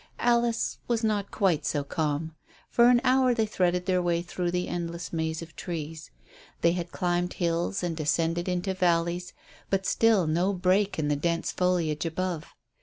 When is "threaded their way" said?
3.45-4.23